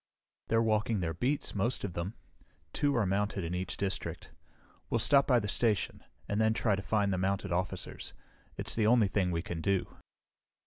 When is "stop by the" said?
4.97-5.47